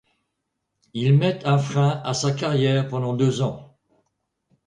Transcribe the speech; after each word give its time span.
Il 0.95 1.15
met 1.15 1.45
un 1.45 1.59
frein 1.59 2.01
à 2.03 2.15
sa 2.15 2.31
carrière 2.31 2.87
pendant 2.87 3.13
deux 3.13 3.43
ans. 3.43 3.77